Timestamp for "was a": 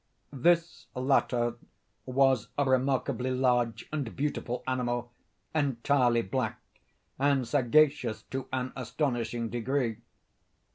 2.07-2.65